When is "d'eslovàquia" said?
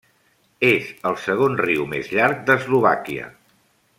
2.49-3.31